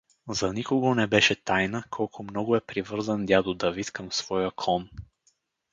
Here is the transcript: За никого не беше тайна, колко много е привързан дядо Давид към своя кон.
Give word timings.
За 0.27 0.53
никого 0.53 0.95
не 0.95 1.07
беше 1.07 1.35
тайна, 1.43 1.83
колко 1.89 2.23
много 2.23 2.55
е 2.55 2.61
привързан 2.65 3.25
дядо 3.25 3.53
Давид 3.53 3.91
към 3.91 4.11
своя 4.11 4.51
кон. 4.51 4.89